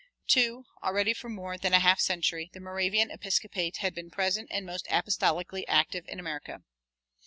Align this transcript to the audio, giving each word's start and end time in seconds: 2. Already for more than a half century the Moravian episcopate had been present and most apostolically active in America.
2. 0.29 0.65
Already 0.81 1.13
for 1.13 1.29
more 1.29 1.59
than 1.59 1.75
a 1.75 1.79
half 1.79 1.99
century 1.99 2.49
the 2.55 2.59
Moravian 2.59 3.11
episcopate 3.11 3.77
had 3.77 3.93
been 3.93 4.09
present 4.09 4.49
and 4.51 4.65
most 4.65 4.87
apostolically 4.87 5.63
active 5.67 6.05
in 6.07 6.19
America. 6.19 6.63